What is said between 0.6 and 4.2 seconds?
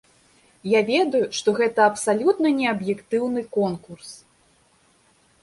Я ведаю, што гэта абсалютна не аб'ектыўны конкурс.